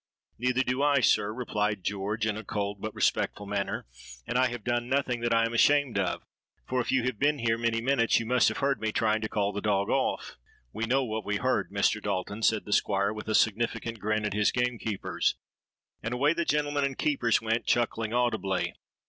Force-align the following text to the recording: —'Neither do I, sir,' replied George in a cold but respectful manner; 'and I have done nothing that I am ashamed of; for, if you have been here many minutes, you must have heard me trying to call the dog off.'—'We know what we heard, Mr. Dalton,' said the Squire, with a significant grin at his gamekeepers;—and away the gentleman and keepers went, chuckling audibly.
—'Neither 0.39 0.63
do 0.63 0.81
I, 0.81 0.99
sir,' 0.99 1.31
replied 1.31 1.83
George 1.83 2.25
in 2.25 2.35
a 2.35 2.43
cold 2.43 2.81
but 2.81 2.95
respectful 2.95 3.45
manner; 3.45 3.85
'and 4.25 4.35
I 4.35 4.47
have 4.47 4.63
done 4.63 4.89
nothing 4.89 5.19
that 5.21 5.31
I 5.31 5.45
am 5.45 5.53
ashamed 5.53 5.99
of; 5.99 6.23
for, 6.67 6.81
if 6.81 6.91
you 6.91 7.03
have 7.03 7.19
been 7.19 7.37
here 7.37 7.55
many 7.55 7.81
minutes, 7.81 8.19
you 8.19 8.25
must 8.25 8.47
have 8.47 8.57
heard 8.57 8.81
me 8.81 8.91
trying 8.91 9.21
to 9.21 9.29
call 9.29 9.51
the 9.51 9.61
dog 9.61 9.91
off.'—'We 9.91 10.87
know 10.87 11.03
what 11.03 11.23
we 11.23 11.35
heard, 11.37 11.69
Mr. 11.69 12.01
Dalton,' 12.01 12.41
said 12.41 12.65
the 12.65 12.73
Squire, 12.73 13.13
with 13.13 13.27
a 13.27 13.35
significant 13.35 13.99
grin 13.99 14.25
at 14.25 14.33
his 14.33 14.51
gamekeepers;—and 14.51 16.13
away 16.15 16.33
the 16.33 16.45
gentleman 16.45 16.83
and 16.83 16.97
keepers 16.97 17.39
went, 17.39 17.67
chuckling 17.67 18.11
audibly. 18.11 18.73